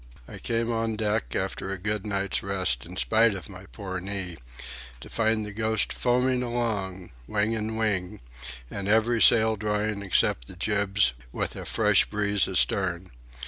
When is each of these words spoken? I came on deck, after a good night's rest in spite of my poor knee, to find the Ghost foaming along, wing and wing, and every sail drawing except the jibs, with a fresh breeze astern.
I 0.27 0.39
came 0.39 0.71
on 0.71 0.95
deck, 0.95 1.35
after 1.35 1.69
a 1.69 1.77
good 1.77 2.07
night's 2.07 2.41
rest 2.41 2.87
in 2.87 2.97
spite 2.97 3.35
of 3.35 3.47
my 3.47 3.67
poor 3.67 3.99
knee, 3.99 4.37
to 4.99 5.11
find 5.11 5.45
the 5.45 5.51
Ghost 5.51 5.93
foaming 5.93 6.41
along, 6.41 7.11
wing 7.27 7.53
and 7.53 7.77
wing, 7.77 8.19
and 8.71 8.87
every 8.87 9.21
sail 9.21 9.55
drawing 9.55 10.01
except 10.01 10.47
the 10.47 10.55
jibs, 10.55 11.13
with 11.31 11.55
a 11.55 11.65
fresh 11.65 12.05
breeze 12.05 12.47
astern. 12.47 13.11